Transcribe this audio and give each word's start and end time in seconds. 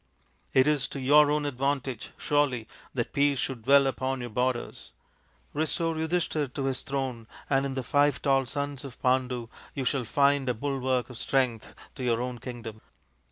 It 0.55 0.65
is 0.65 0.87
to 0.87 0.99
your 0.99 1.29
own 1.29 1.45
advantage, 1.45 2.09
surely, 2.17 2.67
that 2.95 3.13
peace 3.13 3.37
should 3.37 3.65
dwell 3.65 3.85
upon 3.85 4.19
your 4.21 4.31
borders. 4.31 4.93
Restore 5.53 5.93
Yudhishthir 5.93 6.51
to 6.55 6.65
his 6.65 6.81
throne, 6.81 7.27
and 7.51 7.67
in 7.67 7.75
the 7.75 7.83
five 7.83 8.19
tall 8.19 8.47
sons 8.47 8.83
of 8.83 8.99
Pandu 9.03 9.47
you 9.75 9.85
shall 9.85 10.03
find 10.05 10.49
a 10.49 10.55
bulwark 10.55 11.11
of 11.11 11.19
strength 11.19 11.75
to 11.93 12.03
your 12.03 12.19
own 12.19 12.39
kingdom. 12.39 12.81